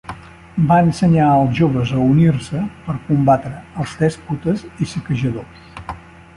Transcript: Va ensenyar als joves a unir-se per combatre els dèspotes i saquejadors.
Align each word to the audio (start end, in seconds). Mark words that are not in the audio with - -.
Va 0.69 0.77
ensenyar 0.85 1.27
als 1.33 1.51
joves 1.59 1.91
a 1.97 1.99
unir-se 2.13 2.63
per 2.87 2.97
combatre 3.11 3.53
els 3.83 3.95
dèspotes 4.03 4.65
i 4.87 4.93
saquejadors. 4.97 5.73